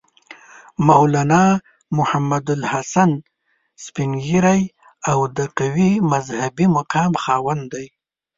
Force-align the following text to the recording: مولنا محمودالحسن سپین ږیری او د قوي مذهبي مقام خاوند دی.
مولنا 0.87 1.43
محمودالحسن 1.97 3.11
سپین 3.83 4.11
ږیری 4.25 4.61
او 5.11 5.19
د 5.37 5.39
قوي 5.57 5.91
مذهبي 6.11 6.65
مقام 6.77 7.11
خاوند 7.23 7.63
دی. 7.73 7.87